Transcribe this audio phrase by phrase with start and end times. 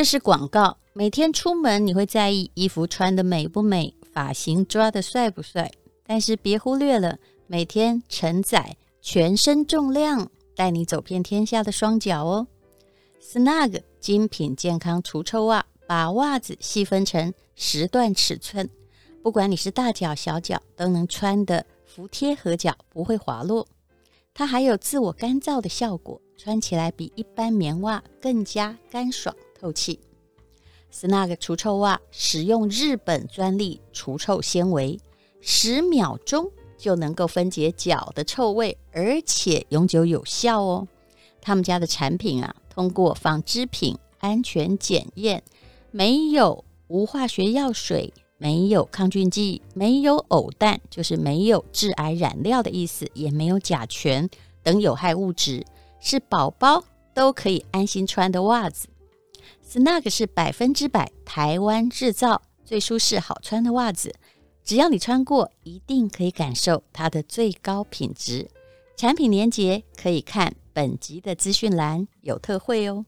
[0.00, 0.78] 这是广告。
[0.94, 5.70] 每天出门，你会在意衣服穿得美不美，发型抓得帅不帅。
[6.06, 12.46] 但是别忽略了每天承载全身重量，带你走遍天下的双脚哦。
[13.22, 18.70] Snug 精品健康除臭袜，把袜子细分成十段尺寸，
[19.22, 23.68] 不管你是大脚小脚，都能穿得服帖合脚，不会滑落。
[24.32, 30.00] 它还有自我干燥的效果，穿起来比一般棉袜更加干爽透气。
[30.92, 34.98] Snug 除臭袜使用日本专利除臭纤维，
[35.40, 40.88] 十秒钟就能够分解脚的臭味，而且永久有效哦。
[41.40, 45.42] 他们家的产品啊，通过纺织品安全检验，
[45.90, 48.12] 没有无化学药水。
[48.42, 54.26] 没有抗菌剂，没有偶氮，就是没有致癌染料的意思，也没有甲醛
[54.62, 55.62] 等有害物质，
[56.00, 58.88] 是宝宝都可以安心穿的袜子。
[59.70, 64.12] Snug 是百分之百台湾制造，最舒适好穿的袜子，
[64.64, 68.50] 只要你穿过，一定可以感受它的最高品质。
[68.96, 73.06] 产品链接可以看本集的资讯栏，有特惠哦。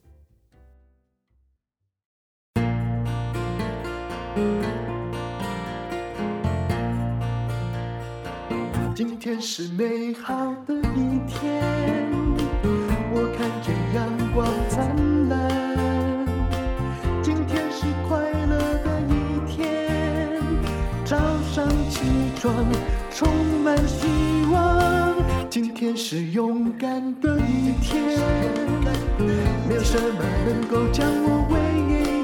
[8.95, 11.61] 今天是美好的一天，
[13.13, 15.12] 我看见阳光灿烂。
[22.43, 22.53] 装
[23.09, 23.29] 充
[23.63, 24.05] 满希
[24.51, 25.15] 望。
[25.49, 28.19] 今天是勇敢的一天，
[29.69, 31.55] 没有什么能够将我为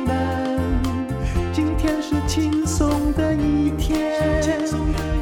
[0.09, 0.59] 难。
[1.53, 4.43] 今天是轻松的一天，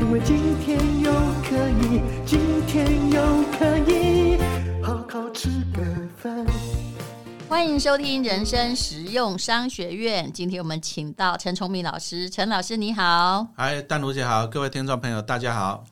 [0.01, 1.13] 因为今天又
[1.45, 2.01] 可以。
[2.25, 3.21] 今天又
[3.59, 4.39] 可以
[4.81, 5.83] 好好吃个
[6.17, 6.43] 饭。
[7.57, 10.31] 欢迎收听人生实用商学院。
[10.31, 13.49] 今天我们请到陈崇明老师，陈老师你好。
[13.57, 15.83] 嗨，丹如姐好，各位听众朋友大家好。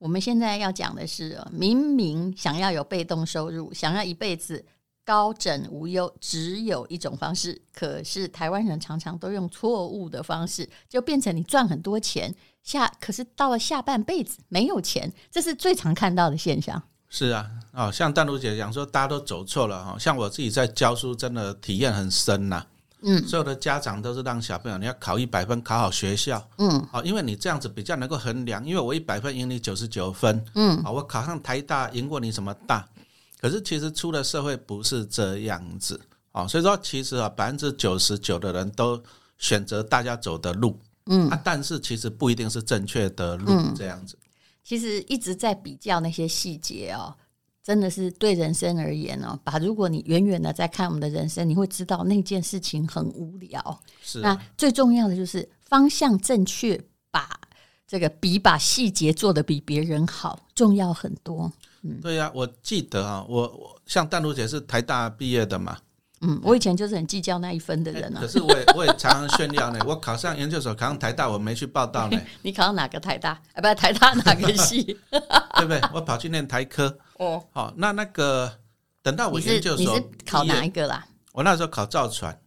[0.00, 4.66] 我们现在要讲的是，明明想要有被动收入，想要一辈子
[5.04, 12.34] 高枕无忧，只有一种方式，可是台湾人常常都用错误的方式，就变成你赚很多钱。
[12.64, 16.82] 下可是到了下半辈子没有钱，这是最常看到的现象。
[17.14, 19.98] 是啊，哦，像淡如姐讲说，大家都走错了哈。
[19.98, 22.64] 像我自己在教书，真的体验很深呐。
[23.02, 26.42] 嗯，所有的家长都是让小朋友你要考一百分，考好学校。
[26.56, 30.42] 嗯，哦，因为你这样子比较能够衡量，因为我一百分赢你九十九分。
[30.54, 32.88] 嗯，啊，我考上台大赢过你什么大？
[33.42, 36.00] 可是其实出了社会不是这样子。
[36.32, 38.98] 哦，所以说其实啊，百分之九十九的人都
[39.36, 40.80] 选择大家走的路。
[41.06, 44.16] 嗯啊，但是其实不一定是正确的路，这样子。
[44.64, 47.14] 其实一直在比较那些细节哦，
[47.62, 53.80] 真的是对人生而言哦，把如果你远远的在看我们的人生，你会知道那件事情很无聊。
[54.02, 56.80] 是，那最重要的就是方向正确，
[57.10, 57.40] 把
[57.86, 61.52] 这个比把细节做得比别人好重要很多。
[61.82, 65.78] 嗯，对呀，我记得啊，我我像淡如姐是台大毕业的嘛。
[66.22, 68.20] 嗯，我以前就是很计较那一分的人啊。
[68.20, 69.80] 可是我也 我也常常炫耀呢。
[69.86, 72.18] 我考上研究所，考上台大，我没去报到呢。
[72.42, 73.30] 你考上哪个台大？
[73.54, 74.82] 啊，不是台大哪个系？
[75.10, 75.80] 对不对？
[75.92, 76.96] 我跑去念台科。
[77.18, 78.50] 哦，好，那那个
[79.02, 81.04] 等到我研究所，你是考哪一个啦？
[81.32, 82.38] 我那时候考造船。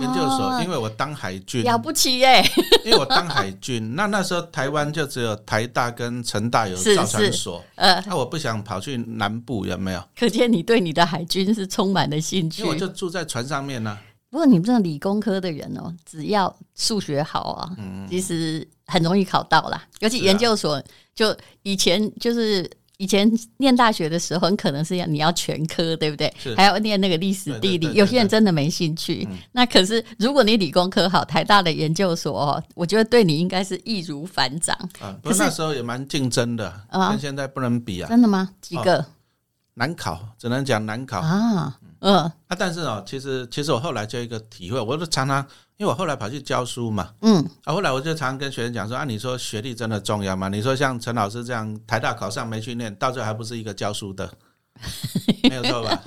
[0.00, 2.42] 研究所，因为我当海军，了不起耶！
[2.86, 10.02] 因为我当海军，那那时候台湾就只有台大跟成大有造船所，呃，那我不想跑去南部，有没有？
[10.18, 12.62] 可见你对你的海军是充满了兴趣。
[12.62, 14.00] 因为我就住在船上面呢、啊。
[14.30, 19.84] 不过你们这种理工科的人哦，只要数学好啊，嗯、其实很容易考到啦。
[20.00, 20.82] 尤其研究所，
[21.14, 22.70] 就以前就是。
[23.02, 26.32] 以前念大学的时候，很可能是要你要全科，对不对？
[26.56, 27.92] 还要念那个历史地理。
[27.94, 29.26] 有些人真的没兴趣。
[29.28, 34.76] 嗯、那可是，如果你理工科好，台大的研究所哦，我觉得对你应该是易如反掌。
[35.00, 38.08] 啊，不是那时候也蛮竞争的，啊、跟现在不能比啊。
[38.08, 38.48] 真的吗？
[38.60, 38.98] 几个？
[38.98, 39.06] 哦、
[39.74, 41.78] 难考，只能讲难考啊。
[42.00, 45.46] 嗯，啊，但是哦，其实其实我后来就一个体会，我就常常。
[45.78, 50.48] 因为我后来跑去教书嘛，嗯，啊，后来我就常常跟学生讲说，啊，你说学历真的重要吗？
[50.48, 54.32] 你说像陈老师这样台大考上没去念，到最后还不是一个教书的，
[55.50, 56.00] 没有错吧？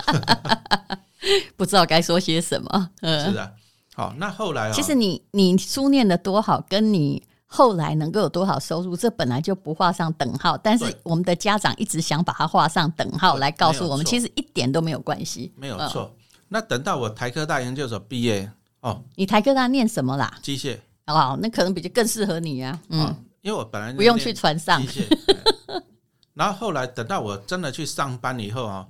[1.58, 2.90] 不知道该说些什么。
[3.02, 3.52] 嗯，是啊，
[3.94, 10.56] 好，那后来，其实你你书念的多好，跟你后来能够有多少收入，这本来就不画上等号。
[10.58, 15.52] 但是我们的家长一直想把它画上等号，来告诉我们，其实一点都没有关系。
[15.56, 16.14] 没有错。
[16.48, 18.50] 那等到我台科大研究所毕业。
[18.80, 20.32] 哦，你台科大念什么啦？
[20.42, 20.76] 机械
[21.06, 22.78] 哦，那可能比较更适合你啊。
[22.88, 24.80] 嗯，因为我本来不用去船上。
[24.86, 25.82] 机械，
[26.34, 28.86] 然后后来等到我真的去上班以后啊，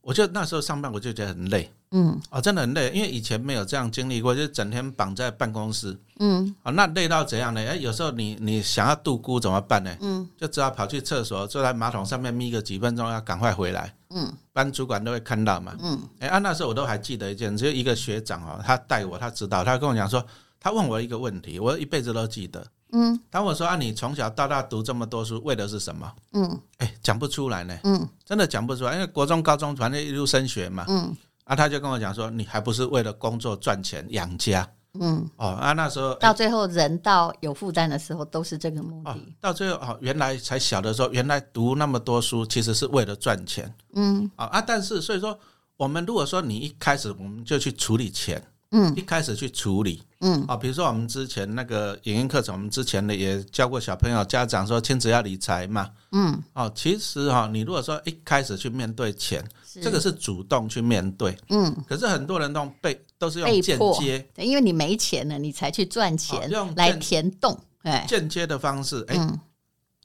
[0.00, 1.70] 我就那时候上班我就觉得很累。
[1.92, 7.60] 嗯，哦，真的很累，因为以前没有这样经历过，就整天绑在办公室，嗯，哦，那累到怎样呢？
[7.60, 9.96] 哎，有时候你你想要度孤怎么办呢？
[10.00, 20.24] 嗯，就只好跑去厕所，坐在马桶上面眯个几分钟，要赶快回来，嗯，班主管都会看到嘛，嗯，哎，啊，那时候我都还记得一件，只有一个学长哦，他带我，他知道，他跟我讲说，
[20.58, 22.66] 他问我一个问题，我一辈子都记得。
[22.92, 26.10] 嗯，当我说啊，你从小到大读这么多书，为的是什么？
[26.34, 27.76] 嗯，哎，讲不出来呢。
[27.82, 30.84] 嗯，真的讲不出来，因为国中、高中反正一路升学嘛。
[30.88, 31.14] 嗯，
[31.46, 34.68] 啊，他就跟我讲说，你还不是为了工作赚钱养家？
[34.98, 39.10] 嗯，哦，啊，那时候到最后人到有负担的时候，都是这个目的。
[39.10, 43.72] 哦，到最后哦，原来才晓得说，原来读那么多书，其实是为了赚钱。
[43.94, 45.38] 嗯，啊啊，但是所以说，
[45.76, 48.42] 我们如果说你一开始我们就去处理钱。
[48.78, 59.42] 嗯，一开始去处理，嗯，啊，比如说我们之前那个影音课程，我们之前呢也教过小朋友家长说亲子要理财嘛，嗯，哦，其实哈，你如果说一开始去面对钱，
[59.82, 69.16] 这个是主动去面对，嗯，可是很多人都被都是用间接，因为你没钱了，你才去赚钱，用来填洞，哎，间接的方式，哎，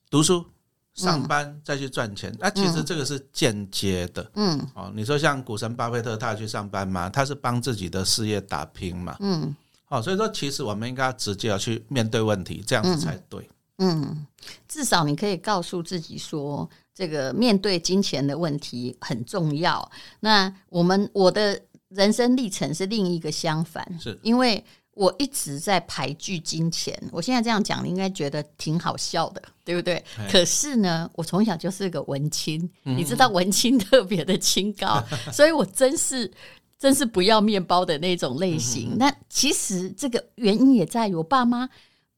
[0.10, 0.46] 读书。
[0.94, 4.30] 上班再去赚钱，那、嗯啊、其实这个是间接的。
[4.36, 7.10] 嗯，哦，你说像股神巴菲特，他要去上班嘛？
[7.10, 9.16] 他是帮自己的事业打拼嘛。
[9.22, 9.56] 嗯，
[9.88, 13.50] 哦，所以说其实我们应该直接要去面对问题，这样子才对。
[13.78, 14.28] 嗯，嗯，
[14.68, 19.90] 至少你可以告诉自己说，这个面对金钱的问题很重要。
[20.20, 24.64] 那我们我的人生历程是另一个相反，是因为。
[24.94, 30.04] 我一直在排拒金钱，我现在这样讲，你应该觉得挺好笑的，对不对？
[30.30, 35.02] 可是呢，我从小就是个文青，嗯、你知道文青特别的清高，
[35.32, 36.30] 所以我真是
[36.78, 38.98] 真是不要面包的那种类型。
[38.98, 41.70] 那、嗯、其实这个原因也在于我爸妈，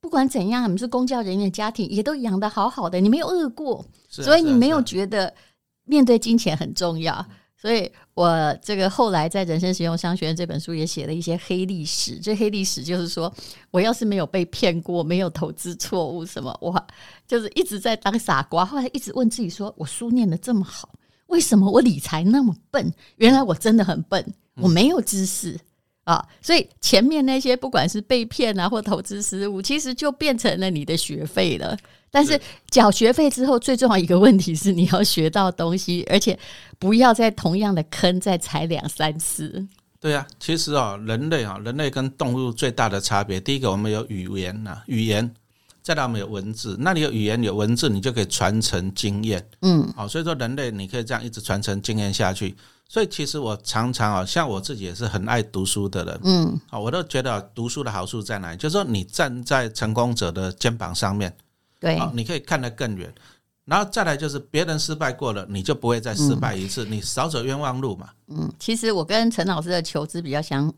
[0.02, 5.32] 不管怎样，你们是公教人员家庭，也都养得好好的，你没有饿过，所以你没有觉得
[5.86, 7.26] 面对金钱很重要。
[7.64, 12.20] 所以我这个后来在《人生实用商学院》这本书也写了一些黑历史。
[12.20, 13.34] 这黑历史就是说，
[13.72, 16.86] 我要是没有被骗过，没有投资错误什么，我
[17.26, 18.66] 就是一直在当傻瓜。
[18.66, 20.90] 后来一直问自己说，我书念得这么好，
[21.28, 22.94] 为什么我理财那么笨？
[23.16, 25.58] 原来我真的很笨，我没有知识。
[26.04, 31.78] 啊，所以前面那些不管是被骗啊或投资失误，其实就变成了你的学费了。
[32.14, 32.40] 但是
[32.70, 36.38] 缴学费之后，最重要一个问题是你要学到东西，而且
[36.78, 39.68] 不要在同样的坑再踩两三次。
[40.00, 45.34] 对啊，其实啊，人类啊，人类跟动物最大的差别，第一个我们有语言呐，语言，
[45.82, 46.78] 再来我们有文字。
[46.80, 49.44] 那你有语言有文字，你就可以传承经验。
[49.62, 52.56] 嗯，好，所以说人类你可以这样一直传承经验下去。
[52.88, 58.58] 所以其实我常常啊，像我自己也是很爱读书的人，嗯，啊，我都觉得读书的好处在哪里？
[58.58, 61.36] 就是说你站在成功者的肩膀上面，
[61.84, 63.14] 对，你可以看得更远。
[63.66, 68.10] 然后再来就是别人失败过了，你就不会再失败一次，你少走冤枉路嘛。
[68.28, 70.74] 嗯，其实我跟陈老师的求知比较相，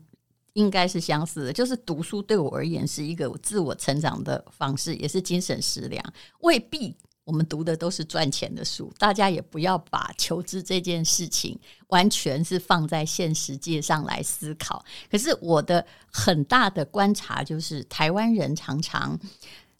[0.54, 6.04] 应该是相似的，就是读书对我而言是一个自我成长的方式，也是精神食粮，
[6.40, 6.96] 未必。
[7.24, 11.58] 我们读的都是赚钱的书，大家也不要把求知这件事情
[11.88, 14.84] 完全是放在现实界上来思考。
[15.10, 19.18] 可是我的很大的观察就是，台湾人常常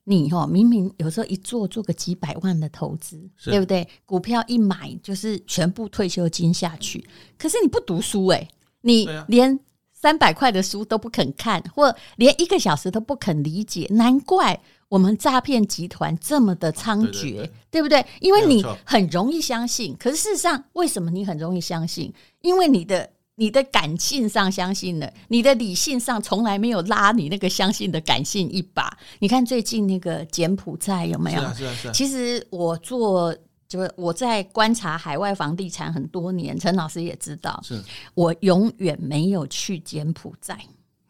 [0.09, 3.87] 你哦，明明有时候一做做个几百万的投资，对不对？
[4.05, 7.05] 股票一买就是全部退休金下去，
[7.37, 8.49] 可是你不读书诶，
[8.83, 9.59] 你连
[9.93, 14.61] 三百块的书都不肯看，或连一个小时都不肯理解，难怪。
[14.89, 18.07] 我们诈骗集团这么的猖獗，对，对，对，对不对？
[18.21, 22.15] 因为你很容易相信，可是事实上，为什么你很容易相信？
[22.43, 28.99] 因为你的你的感性上相信了，你的理性上从来没有拉你那个相信的感性一把。
[29.21, 31.41] 你看最近那个柬埔寨有没有？
[31.41, 31.93] 是啊，是啊，是啊。
[31.93, 33.35] 其实我做
[33.69, 37.83] 就是我在观察海外房地产很多年，陈老师也知道，是
[38.15, 40.59] 我永远没有去柬埔寨。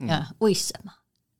[0.00, 0.92] 嗯，为什么？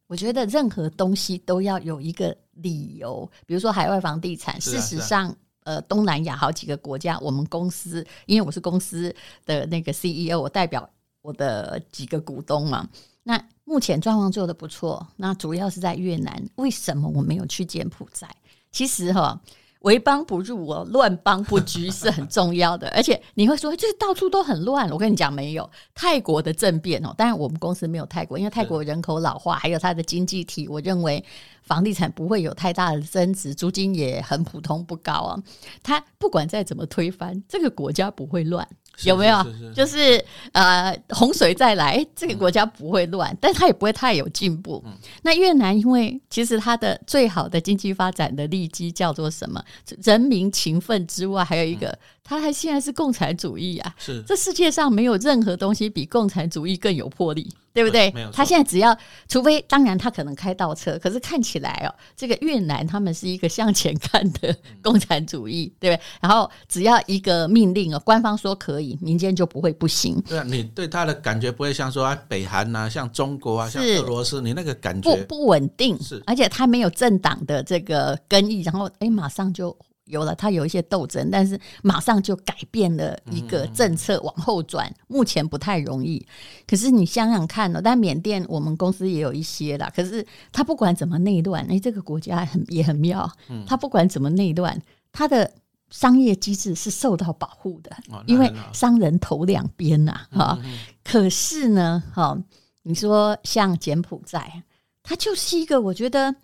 [0.06, 4.60] 我觉得任何东西都要有一个理由，比如说海外房地产。
[4.60, 5.34] 事实上，
[5.66, 9.12] 呃，东南亚好几个国家，我们公司因为我是公司
[9.44, 10.88] 的那个 CEO，我代表
[11.22, 12.88] 我的几个股东嘛。
[13.24, 16.40] 那目前状况做得不错，那主要是在越南。
[16.54, 18.28] 为什么我没有去柬埔寨？
[18.70, 19.40] 其实哈。
[19.80, 22.88] 为邦不入，我乱邦不居是很重要的。
[22.96, 24.90] 而且你会说，这到处都很乱。
[24.90, 27.14] 我跟你讲，没有泰国的政变哦。
[27.16, 31.24] 当然，我们公司没有泰国，因为泰国人口老化，还有它的经济体，我认为
[31.66, 35.42] 房地产不会有太大的增值，租金也很普通不高啊。
[35.82, 38.66] 它不管再怎么推翻，这个国家不会乱。
[39.02, 39.44] 有没有？
[39.74, 44.82] 就是呃，洪水再来，这个国家不会乱，嗯、但它也不会太有进步。
[44.86, 49.62] 嗯、那越南，因为其实它的最好的经济发展的利基叫做什么？
[50.02, 53.94] 人民勤奋之外，还有一个他还现在是共产主义啊！
[53.96, 58.12] 是，这世界上没有任何东西比共产主义更有魄力，对不对？
[58.32, 58.96] 他现在只要，
[59.28, 64.52] 除非当然他可能开倒车，可是看起来哦，这个越南他们是一个向前看的
[64.82, 66.02] 共产主义，对不对？
[66.20, 70.20] 然后只要一个命令哦，官方说可以，民间就不会不行。
[70.22, 79.76] 对啊，你对他的感觉不会像说啊，北韩呐，像中国啊，像俄罗斯，你那个感觉不不稳定，是，而且他没有政党的这个根意，然后哎，马上就。
[80.06, 86.24] 有了，他有一些斗争，但是马上就改变了一个政策，往后转，目前不太容易。
[86.66, 89.92] 可是你想想看哦，但缅甸我们公司也有一些啦。
[89.94, 93.30] 可是他不管怎么内乱，哎，这个国家很也很妙。
[93.66, 95.52] 他不管怎么内乱，他的
[95.90, 97.90] 商业机制是受到保护的，
[98.26, 100.58] 因为商人头两边呐，哈。
[101.02, 102.38] 可是呢，哈，
[102.84, 104.62] 你说像柬埔寨，
[105.02, 106.34] 它就是一个我觉得。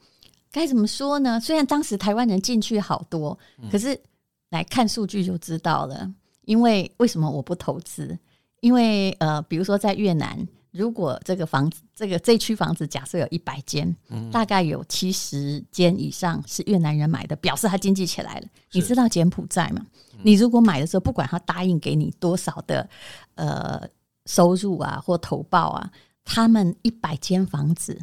[0.52, 1.40] 该怎么说呢？
[1.40, 3.36] 虽然当时台湾人进去好多，
[3.70, 3.98] 可是
[4.50, 6.08] 来看数据就知道了。
[6.44, 8.18] 因为为什么我不投资？
[8.60, 10.36] 因为呃，比如说在越南，
[10.72, 13.96] 如果这个房子，这个这区房子假设有一百间，
[14.30, 18.46] 大概有七十间以上是越南人买的，表示他经济起来了。
[18.72, 19.86] 你知道柬埔寨吗？
[20.22, 22.88] 你如果买的时候，不管他答应给你多少的
[23.36, 23.80] 呃
[24.26, 25.90] 收入啊或投报啊，
[26.24, 27.96] 他们一百间房子。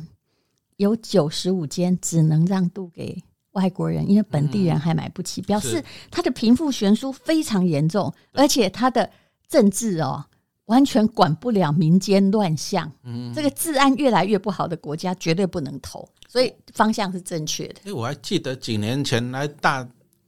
[0.79, 3.21] 有九十五间只能让渡给
[3.51, 9.09] 外国人，因为本地人还买不起，表示他的贫富悬殊非常严重，而且他的
[9.49, 10.23] 政治哦
[10.67, 12.89] 完全管不了民间乱象。
[13.03, 17.81] 嗯，这个治安越来越不好的国家绝对不能投，所以方向是正确的。
[17.83, 19.85] 哎，我还记得几年前来大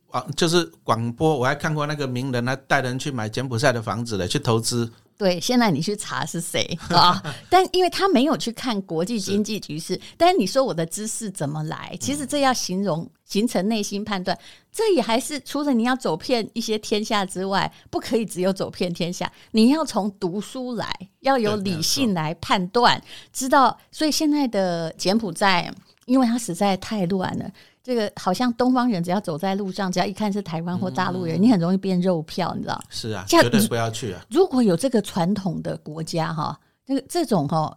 [0.10, 4.92] 啊，就是广播，我还看过那个名人，他带人去买柬埔寨的房子的，去投资。
[5.22, 7.22] 对，现在你去查是谁啊？
[7.48, 11.96] 但因为他没有去看国际经济局势，是但是你说我的知识怎么来？
[12.00, 14.36] 其实这要形容形成内心判断，
[14.72, 19.32] 这也还是除了你要走遍一些天下之外，不可以只有走遍天下。
[19.52, 23.00] 你要从读书来，要有理性来判断，
[23.32, 23.78] 知道。
[23.92, 25.72] 所以现在的柬埔寨，
[26.06, 27.48] 因为它实在太乱了。
[27.84, 32.80] 这个好像东方人，只要走在路上，只要一看是台湾或大陆人，嗯、你很容易变肉票，你知道？
[32.90, 34.24] 是啊，绝对不要去啊！
[34.30, 37.76] 如果有这个传统的国家哈，这个这种哈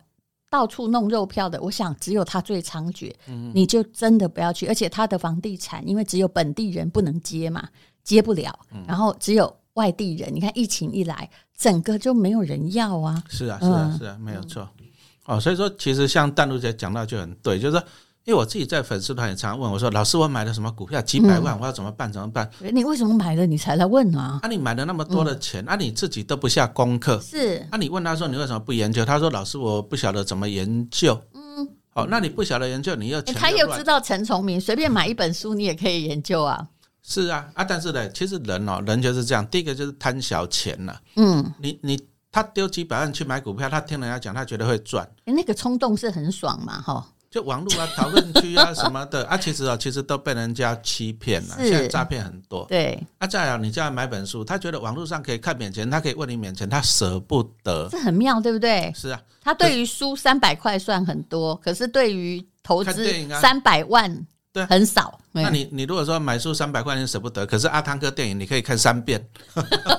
[0.50, 4.66] 到处弄肉票的，我想只有他最猖獗，嗯、你就真的不要去。
[4.66, 7.66] 而且他的房地产，因为只有本地人不能接嘛，
[8.02, 10.30] 接不了，嗯、然后只有外地人。
[10.34, 13.24] 你看疫情一来，整个就没有人要啊！
[13.30, 14.68] 是啊，是啊，是啊，没有错。
[14.80, 14.86] 嗯、
[15.24, 17.82] 哦，所以说其实像淡路姐讲到就很对，就是说。
[18.24, 22.10] 因为我自己在粉丝团也常问我说：“老师，我买了什么股票几百万，我要怎么办？
[22.10, 24.38] 怎么办？”你为什么买了你才来问啊？
[24.42, 27.66] 啊，你买了那么多的钱，啊，你自己都不下功课，是？
[27.70, 29.04] 啊，你问他说你为什么不研究？
[29.04, 36.66] 他说：“老师，我不晓得怎么研究。”嗯，好，那你不晓得研究，你又他又知道陈崇明，随便买一本书你也可以研究啊。
[37.02, 40.98] 是啊，啊，但是呢，其实人哦，人就是这样，第一个就是贪小钱了。
[41.16, 42.00] 嗯，你你
[42.32, 47.06] 他丢几百万去买股票，他听人家讲，他觉得会赚，那个冲动是很爽嘛，哈。
[47.34, 51.56] 就网络啊、讨论区啊什么的 啊，其实啊，其实都被人家欺骗了。
[51.58, 52.64] 是现在诈骗很多。
[52.68, 52.96] 对。
[53.18, 57.88] 啊，再有，你叫他买本书，他觉得网络上可以看免钱，他可以问你免钱，他舍不得。
[57.90, 58.92] 这很妙，对不对？
[58.94, 59.20] 是啊。
[59.42, 65.18] 他对于书三百块算很多，可是对于投资三百万，对，很少。
[65.32, 69.20] 那你你如果说买书三百块钱舍不得，可是阿汤哥电影你可以看三遍，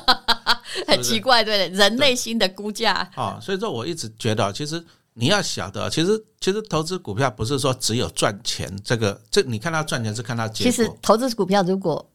[0.87, 3.05] 很奇怪，对人内心的估价。
[3.17, 4.81] 哦，所以说我一直觉得，其实。
[5.17, 10.71] 你要晓得，其实其实投资股票不是说只有赚钱，这个这你看它赚钱是看它结果。
[10.71, 12.05] 其实投资股票如果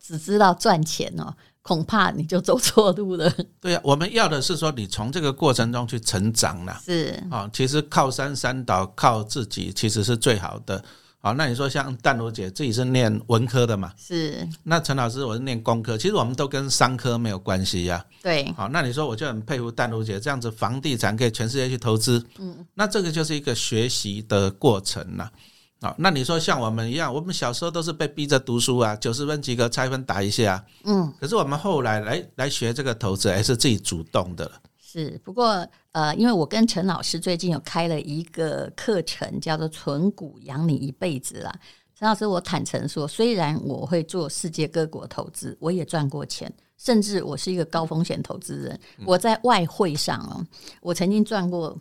[0.00, 3.30] 只知道赚钱哦，恐怕你就走错路了。
[3.60, 6.80] 对呀，我们要的是说你从这个过程中去成长了。
[6.82, 10.82] 是啊，其实靠山山倒，靠自己其实是最好的。
[11.20, 13.92] 好，那你说像淡如姐自己是念文科的嘛？
[13.98, 14.48] 是。
[14.62, 18.04] 那陈老师我是念工科，其实我们都跟商科没有关系呀。
[18.22, 18.50] 对。
[18.56, 22.24] 好，那你说我就很佩服淡如姐这样子，房地产可以全世界去投资。
[22.38, 22.64] 嗯。
[22.74, 25.28] 那这个就是一个学习的过程呐。
[25.80, 30.64] 好，那你说像我们一样，我们小时候都是被逼着读书啊，九十分及格，拆分打一下。
[30.84, 31.12] 嗯。
[31.20, 34.48] 可是我们后来来来学这个投资，还是自己主动的。
[34.90, 41.54] 是，不过呃，因为我跟陈老师最近有开了一个课程，叫做“存股养你一辈子”啦。
[41.94, 48.80] 陈老师，我坦诚说，虽然我会做世界各国投资，我也赚过钱，甚至我是一个高风险投资人。
[49.04, 50.42] 我在外汇上哦，
[50.80, 51.78] 我曾经赚过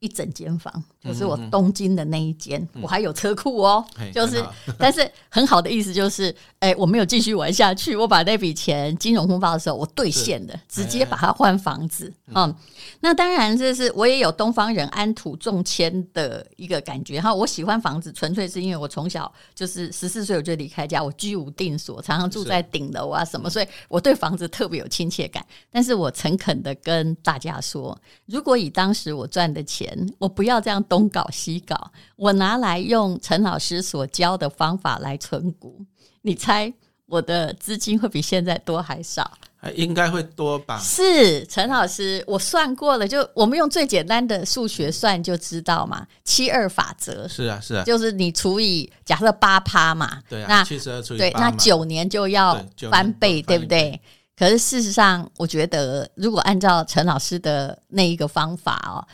[0.00, 4.42] 一整间房，就是我东京的那一间，我还有车库哦，就是，
[4.78, 12.54] 但是很好的意思就是，哎，我没有继续玩下去，我把那笔钱金融风暴的时候我兑现了，直接把它换房子，嗯，
[13.00, 25.44] 那当然这是我也有东方人安土重迁的一个感觉哈，我喜欢房子，纯粹是因为我从小就是十四岁我就离开家，我居无定所，常常住在顶楼啊什么，所以我对房子特别有亲切感。
[25.70, 35.84] 但是我诚恳的跟大家说，如果以当时我赚的钱，我不要这样东搞西搞，我拿来用陈老师所教的方法来存股，
[36.22, 36.72] 你猜
[37.06, 39.30] 我的资金会比现在多还少？
[39.74, 40.78] 应该会多吧？
[40.78, 47.28] 是陈老师，我算过了，就我们用最简单的数学算就知道嘛，七二法则。
[47.28, 52.58] 是啊，是啊，就是你除以假设八趴嘛，对啊，那七十二除以对，那九年就要
[52.90, 54.00] 翻倍，对不对？
[54.34, 59.04] 可是事实上，我觉得如果按照陈老师的那一个方法哦。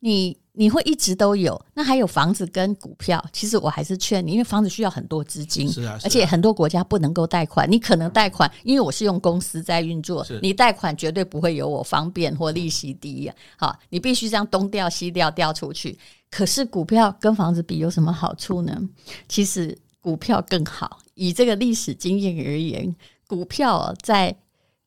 [0.00, 15.98] 你你会一直都有，那还有房子跟股票，其实我还是劝你，因为房子需要很多资金，是啊，是啊，而且很多国家不能够贷款，你可能贷款，因为我是用公司在运作，你贷款绝对不会有我方便或利息低，好，你必须这样东调西调调出去。
[16.30, 18.80] 可是股票跟房子比有什么好处呢？
[19.28, 22.94] 其实股票更好，以这个历史经验而言，
[23.26, 24.36] 股票在。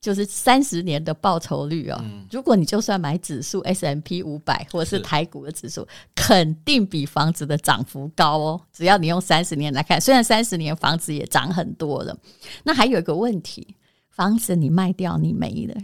[0.01, 8.62] 就是三十年的报酬率哦，嗯、如果你就算买指数 S M P 五百或者是台股的指数，肯定比房子的涨幅高哦。
[8.72, 12.18] 只要你用三十年来看，虽然三十年房子也涨很多了，
[12.63, 13.75] 那还有一个问题，
[14.10, 15.75] 房子你卖掉你没了。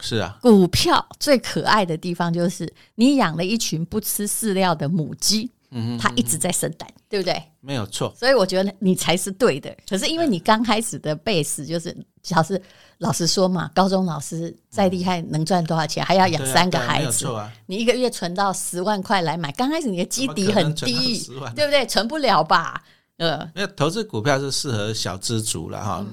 [0.00, 5.50] 是啊，股票最可爱的地方就是你养了一群不吃饲料的母鸡。
[5.74, 7.42] 嗯，它一直在生蛋，对不对？
[7.60, 9.74] 没有错，所以我觉得你才是对的。
[9.88, 11.96] 可是因为你刚开始的 base 就是，
[12.30, 12.62] 老师
[12.98, 16.04] 老实说嘛，高中老师再厉害，能赚多少钱？
[16.04, 17.26] 还要养三个孩子，
[17.66, 21.18] 你一个月存到十万块来买，刚开始你的基底很低，
[21.56, 21.84] 对不对？
[21.86, 22.82] 存不了吧？
[23.18, 26.04] 呃，那投资股票是适合小资族了哈。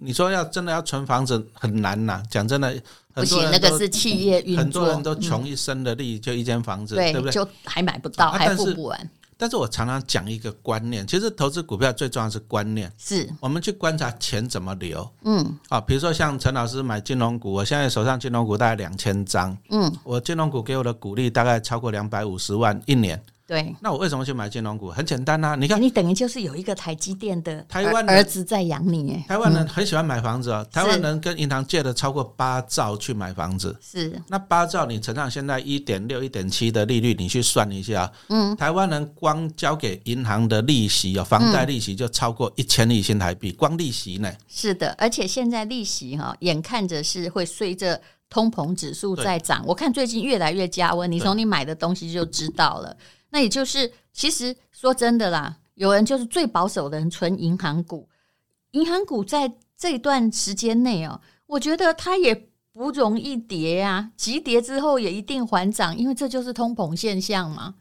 [0.00, 2.74] 你说要真的要存房子很难呐，讲真的，
[3.12, 7.32] 不行，那个是企业运作，很多人都穷一生的力就一间房子，对不对？
[7.32, 9.10] 就还买不到，还付不完。
[9.38, 13.28] 但是我常常讲一个观念，其实投资股票最重要是观念，是。
[13.40, 15.08] 我们去观察钱怎么流。
[15.24, 23.22] 嗯，啊，比如说像陈老师买金融股，我现在手上金融股大概两千张，嗯，我金融股给我的股利大概超过两百五十万一年。
[23.46, 24.90] 对，那我为什么去买金融股？
[24.90, 29.24] 很简单呐、啊，你看，你等于就是有一个台积电的台湾儿子在养你耶。
[29.28, 33.76] 台湾人很喜欢买房子哦，台湾人跟银行借了超过八兆去买房子。
[33.80, 44.28] 是，那八兆你乘上现在一点六、一点七的利率，你去算一下，嗯，台湾人光交给银行的利息哦，房贷利息就超过一千亿新台币，光利息呢。
[44.48, 52.96] 是的，而且现在利息哈，眼看着是会随着通膨指数在涨，我看最近越来越加温，你从你买的东西就知道了。
[53.30, 58.08] 那也就是，其实说真的啦，有人就是最保守的人存银行股，
[58.72, 67.74] 银行股在这段时间内哦，我觉得它也不容易跌啊，急跌之后也一定还涨，因为这就是通膨现象嘛。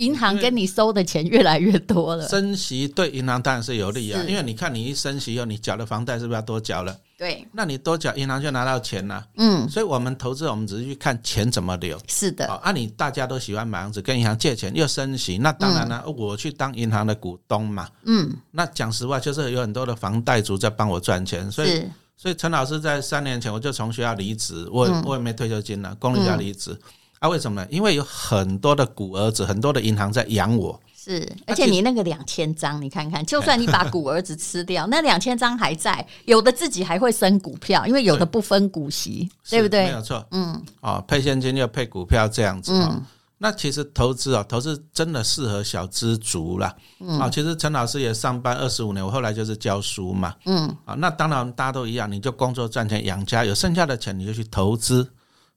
[0.00, 6.96] 银行跟你收的钱越来越多了，升息对银行当然是有利啊，因为你看你一升息以后，你缴的房贷是不是要多缴了？
[7.18, 9.22] 对，那你多缴，银行就拿到钱了。
[9.36, 12.00] 嗯，所以我们投资，我们只是去看钱怎么流。
[12.08, 17.86] 是的，啊，你大家都喜欢买房子，跟银行借钱又升息，那当然了，我去当银行的股东嘛。
[18.06, 21.84] 嗯，那讲实话，就是有很多的房贷族在帮我赚钱，所以，
[22.16, 26.74] 所以陈老师在三年前我就从学校离职，我我也没退休金了，公立学校离职。
[27.20, 27.68] 啊，为什么呢？
[27.70, 30.80] 因为有很多的股儿子，很多的银行在养我。
[30.96, 39.84] 是，而且你那个两千张，你看看，就算你把股儿子吃掉， 那两千张还在，有的自己还会生股票，因为有的不分股息，对，对不对？
[39.84, 40.26] 没有错。
[40.30, 40.62] 嗯。
[40.80, 42.72] 哦，配现金又配股票这样子。
[42.72, 43.02] 嗯。
[43.36, 46.74] 那其实投资啊，投资真的适合小资族啦。
[47.00, 47.18] 嗯。
[47.18, 50.34] 啊，其实陈老师也上班二十五年，我后来就是教书嘛。
[50.46, 50.74] 嗯。
[50.86, 55.06] 啊，那当然大家都一样，你就工作赚钱养家，有剩下的钱你就去投资。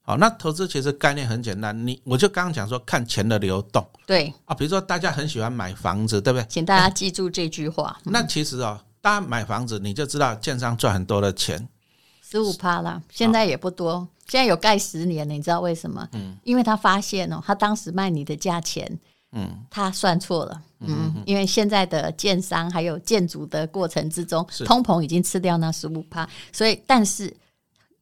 [0.06, 6.46] 好，那投资其实概念很简单，你我就刚刚讲说看钱的流动，对啊，比如说大家很喜欢买房子，对不对？
[6.50, 7.98] 请大家记住这句话。
[8.04, 11.70] 那其实哦，大家买房子你就知道建商赚很多的钱，
[12.22, 16.06] 十五趴啦，现在也不多，现在有盖十年了，你知道为什么？
[16.12, 19.00] 嗯，因为他发现哦，他当时卖你的价钱，
[19.32, 27.34] 嗯，他算错了，嗯，因为现在的建商还有建筑的过程之中，通膨已经吃掉那十五趴，所以但是。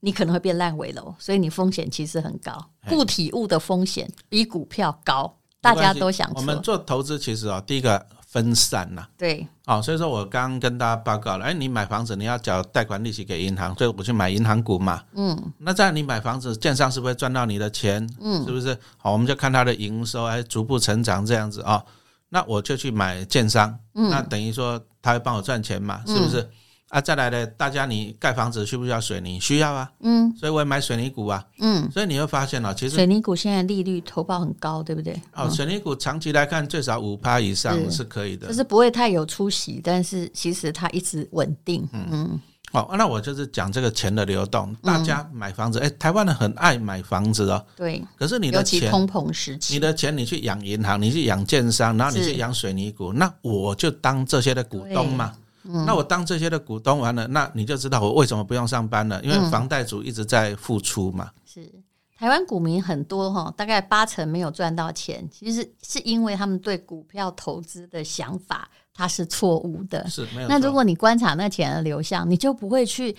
[0.02, 2.54] 你可能会变烂尾楼，所以你风险其实很高。
[2.90, 6.30] 固体物的风险比股票高，大家都想。
[6.36, 15.04] 我们做投资其实啊，第一个分散呐，对哦，所以说我刚刚跟大家报告了，哎，你买房子你要缴贷款利息给银行，所以我去买银行股嘛。
[15.14, 18.10] 嗯，那这样你买房子，建商是不是赚到你的钱？
[18.20, 18.76] 嗯，是不是？
[18.98, 21.84] 好，我们就看它的营收哎逐步成长这样子啊。
[22.30, 26.50] 那我就去买建商，嗯，那等于说他会帮我赚钱嘛，是不是？
[26.92, 29.40] 啊，再来的，大家你盖房子需不需要水泥？
[29.40, 35.20] 需要啊，嗯，所以我也买水泥股啊，嗯，所以你会发现哦，其实水泥股现在利率投报很高，对不对？
[35.34, 38.06] 哦，水泥股长期来看最少五趴以上是。
[38.12, 42.38] 可以的，就是不会太有出息，但是其实它一直稳定，嗯，
[42.74, 55.34] 哦，那我就是讲这个钱的流动，大家买房子，哎，台湾人很爱买房子哦，对，可是你的钱，通膨时期，你的钱你去养银行，你去养建商，然后你去养水泥股，那我就当这些的股东嘛。
[55.64, 61.30] 嗯、那我当这些的股东完了，那你就知道我为什么不用上班了，因为房贷族一直在付出嘛。
[61.46, 61.72] 是
[62.18, 70.08] 台湾股民很多哈，大概八成没有赚到钱，其实是因为他们对股票投资的想法它是错误的。
[70.08, 70.48] 是没有。
[70.48, 73.16] 那如果你观察那钱的流向，你就不会去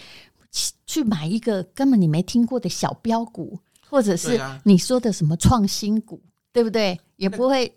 [0.86, 6.98] 去买一个根本你没听过的小标股，或者是你说的什么创新股，对不对？
[7.16, 7.72] 也不会。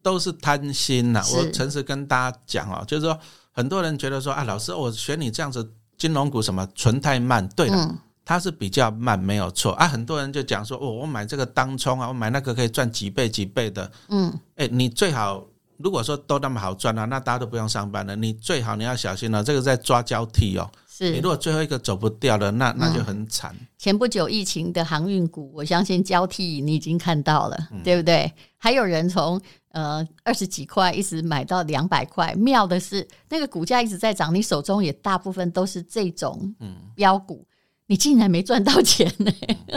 [0.00, 1.22] 都是贪心呐！
[1.36, 3.18] 我诚实跟大家讲哦，就是说。
[3.58, 9.88] 很多人觉得说啊，老师，我选你这样子金融股什么存太慢，对的，嗯、它是比较慢，没有错啊。
[9.88, 15.44] 很多人就讲说，哦，我买这个当冲啊，我买那个可以赚几倍几倍的，嗯，哎，你最好
[15.76, 18.14] 如果说都那么好赚啊，那大家都不用上班了。
[18.14, 20.70] 你最好你要小心了，这个在抓交替哦。
[20.88, 23.52] 是，你如果最后一个走不掉了，那那就很惨。
[23.76, 28.32] 前不久疫情的航运股，我相信交替你已经看到了，嗯、对不对？
[28.56, 29.42] 还有人从。
[29.70, 36.54] 呃，二十几块一直买到两百块，妙的是那个股价一直在涨，你手中也大部分都是这种
[36.94, 37.52] 标股，嗯、
[37.86, 39.30] 你竟然没赚到钱呢？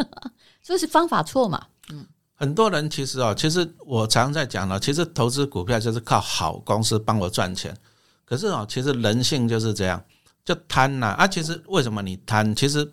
[0.63, 1.65] 所以是方法错嘛？
[1.91, 7.75] 嗯，很多人其实哦，其实我常常在讲了，其实投资股票就是靠好公司帮我赚钱，
[8.23, 10.01] 可是哦，其实人性就是这样，
[10.45, 11.27] 就贪呐啊！
[11.27, 12.55] 其实为什么你贪？
[12.55, 12.89] 其实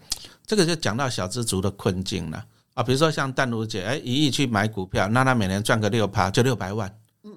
[0.46, 2.36] 这个就讲到小资族的困境了。
[2.38, 2.44] 啊，
[2.82, 6.92] 比如说像淡如姐，哎，一亿去买股票，那她每年赚个六趴，就六百万。
[7.24, 7.32] 嗯，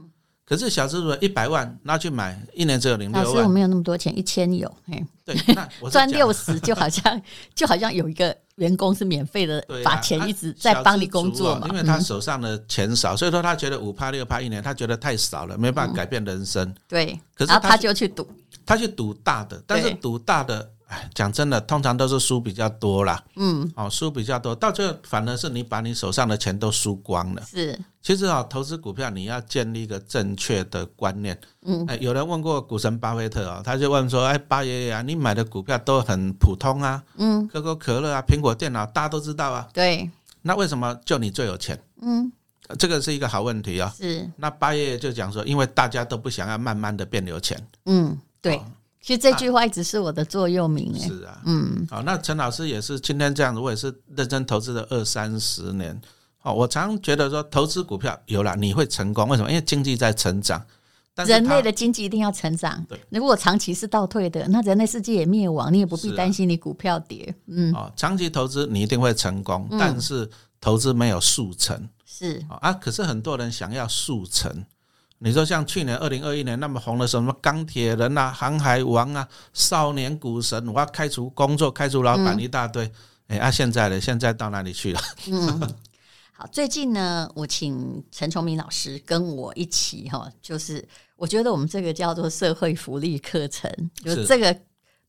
[0.45, 3.25] 可是小资主一百万拿去买，一年只有零六万。
[3.25, 4.71] 老师，我没有那么多钱，一千有。
[4.91, 7.21] 哎，对，那我 赚六十就好像
[7.55, 11.67] 就好像有一个员工是免费的，把钱一直在帮你工作嘛。
[11.69, 16.73] 因为他手上的钱少，所以说他觉得五趴六趴一年，他觉得太少了，没办法改变人生。
[16.87, 18.27] 对，可是他就去赌，
[18.65, 20.71] 他去赌大的，但是赌大的。
[21.13, 23.23] 讲真的，通常都是输比较多啦。
[23.35, 27.41] 嗯，哦，输比较多，到最后反而是你把你手上的钱都输光了。
[27.45, 31.39] 是，其实啊，投资股票你要建立一个正确的观念。
[31.63, 39.67] 嗯，哎，有人问过股神巴菲特啊，他就问说：“哎，巴爷爷啊，你买的股票都很普通啊，嗯，可口可乐啊，苹果电脑，大家都知道啊。
[39.73, 40.09] 对，
[40.41, 41.79] 那为什么就你最有钱？
[42.01, 42.31] 嗯，
[42.77, 43.93] 这个是一个好问题啊。
[43.95, 47.57] 是，那巴爷爷就讲说，因为大家都不想要慢慢的变有钱。
[47.85, 48.59] 嗯，对。
[49.01, 50.93] 哦其实这句话一直是我的座右铭。
[50.97, 55.99] 是啊，嗯，好，那陈老师也是今天这样子，我也是认真投资了二三十年。
[56.43, 59.49] 哦，我常觉得说，投资股票有了你会成功，为什么？
[59.49, 60.63] 因为经济在成长，
[61.15, 62.83] 人类的经济一定要成长。
[62.87, 67.33] 对，如果长期是倒退的，那人类世界也灭亡，你也不必担心你股票跌。
[67.47, 71.89] 嗯，哦，长期投资你一定会成功，但是投资没有速成。
[72.05, 74.63] 是啊，可是很多人想要速成。
[75.23, 82.83] 你说像去年二零二一年那么红的什么钢铁人啊、航海王啊、少年股神，我要开除工作、开除老板一大堆。
[83.27, 84.01] 哎、嗯，啊，现在呢？
[84.01, 84.99] 现在到哪里去了？
[85.27, 85.61] 嗯，
[86.33, 90.83] 好，最近呢，我请陈崇明老师跟我一起哈，就是
[91.15, 93.71] 我觉得我们这个叫做社会福利课程，
[94.03, 94.57] 就是这个。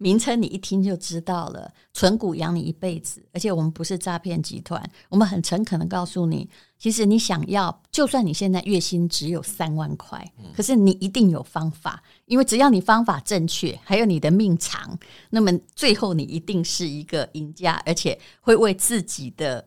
[0.03, 14.99] 名称你一听就知道了，存股养你一辈子，而且我们不是诈骗集团，我们很诚恳的告诉你，其实你想要，就算你现在月薪只有三万块，可是你一定有方法，因为只要你方法正确，还有你的命长，
[15.31, 19.65] 那么最后你一定是一个赢家，而且会为自己的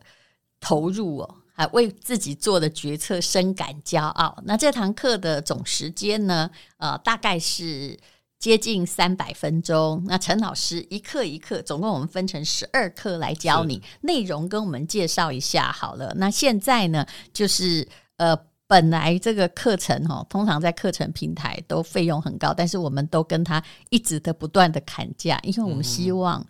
[0.59, 4.37] 投入哦，还为自己做的决策深感骄傲。
[4.43, 7.97] 那这堂课的总时间呢，呃，大概是。
[8.45, 16.13] 接近三百分钟，那陈老师一课一课，总共我们分成十二课来教你内容，跟我们介绍一下好了。
[16.17, 17.03] 那现在呢，
[17.33, 26.45] 就是呃，本来这个课程哈，通常在课程平台都费用很高，但是我们都跟他一直的不断的砍价，因为我们希望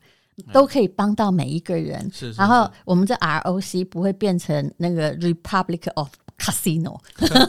[0.52, 2.12] 都可以帮到每一个人。
[2.14, 6.10] 是，然后我们这 ROC 不会变成那个 Republic of。
[6.38, 7.00] Casino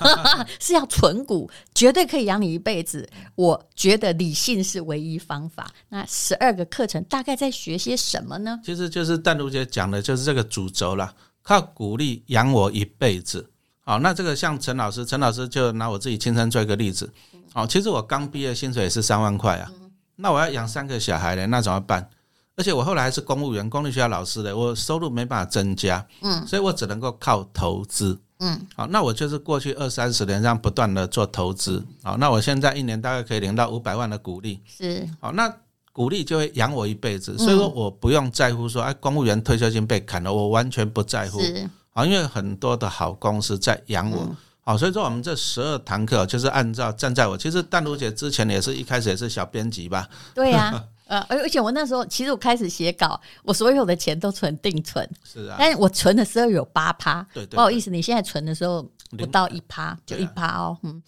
[0.61, 3.09] 是要存股，绝对可以养你一辈子。
[3.35, 5.71] 我觉得理性是唯一方法。
[5.89, 8.61] 那十二个课程大概在学些什么呢？
[8.65, 13.51] 其实就是淡如姐讲的，就是这个主轴啦，靠鼓励养我一辈子。
[13.81, 17.13] 好，那这个像陈老师，陈老师就拿我自己亲身做一个例子。
[17.53, 19.71] 好，其实我刚毕业，薪水也是三万块啊。
[20.17, 22.09] 那我要养三个小孩呢，那怎么办？
[22.57, 26.07] 而且我后来还是公务员，公立学校老师的，我收入没办法增加。
[26.23, 28.19] 嗯，所以我只能够靠投资。
[28.39, 31.83] 嗯，好，那我就是过去二三十年这样不断的做投资。
[32.03, 34.61] 好，那我现在一年大概可以领到五百万的股利。
[34.67, 35.51] 是，好，那
[35.93, 41.41] 股利就会养我一辈子，所以说我不用在乎说，哎，公务员退休金被砍了，我完全不在乎。
[41.41, 44.29] 是，啊，因为很多的好公司在养我。
[44.61, 50.09] 好，所以说我们这十二堂课就是按照站在我，其实淡如姐之前也是一开始也是小编辑吧？
[50.35, 50.85] 对呀。
[51.07, 58.85] 呃，而而且我那时候其实我开始写稿，我所有的钱都存定存，是啊，但是我存的时候有八趴，对，对对，不好意思，你现在存的时候
[59.17, 61.03] 不到一趴，就一趴哦，嗯，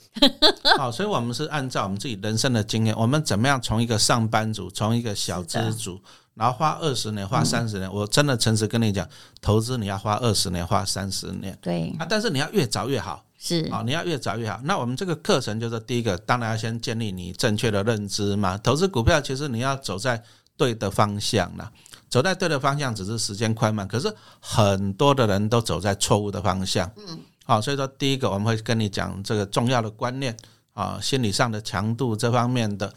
[0.78, 6.00] 好，所以我们是按照我们自己人生的经验，我们怎么样从一个上班族，从一个小资族，
[6.34, 9.08] 然后花二十年，花三十年，嗯、我真的诚实跟你讲，
[9.40, 13.24] 投资你要花二十年，花三十年，对，啊，但是你要越早越好。
[13.38, 14.60] 是啊，你要越早越好。
[14.64, 18.58] 那我们这个课程就是第一个，当然要先建立你正确的认知嘛。
[18.58, 20.20] 投资股票其实你要走在
[20.56, 21.70] 对的方向啦，
[22.10, 26.90] 走在对的方向只是时间快慢，可是很多的人都走在错误的方向。
[26.96, 30.36] 嗯，好，所以说第一个我们会跟你讲这个重要的观念
[30.72, 32.92] 啊，心理上的强度这方面的。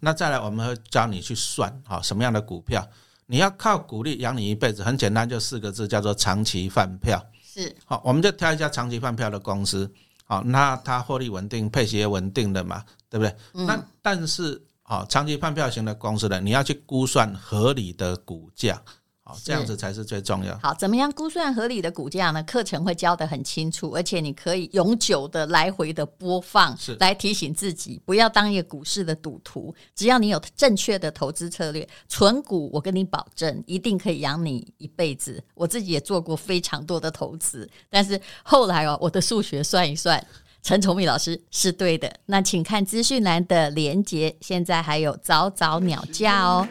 [0.00, 2.86] 那再来我们会教你去算啊，什么样的股票
[3.28, 7.18] 你要靠股利养你一辈子，很简单，就四个字叫做长期饭票。
[7.56, 9.90] 是好，我们就挑一家长期饭票的公司，
[10.24, 13.34] 好，那它获利稳定，配息也稳定的嘛，对不对？
[13.54, 18.80] 嗯、那但是，好，长期饭票型的公司呢，你要去估算合理的股价。
[19.28, 20.56] 好，这样子才是最重要。
[20.62, 22.40] 好，怎么样估算合理的股价呢？
[22.44, 29.74] 课程会教的很清楚，而且你可以永久的来回的播放，是来提醒自己不要当一个股市的赌徒。
[29.96, 35.42] 只要你有正确的投资策略，存股，我跟你保证，一定可以养你一辈子。
[35.54, 40.24] 我自己也做过非常多的投资，但是后来哦，我的数学算一算，
[40.62, 42.08] 陈崇明老师是对的。
[42.26, 46.68] 那请看资讯栏的连结，现在还有早早鸟价哦。